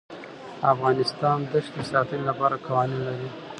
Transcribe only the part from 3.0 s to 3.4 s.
لري.